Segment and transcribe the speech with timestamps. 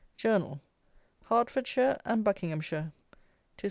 [0.17, 0.59] JOURNAL:
[1.25, 3.59] HERTFORDSHIRE, AND BUCKINGHAMSHIRE: TO ST.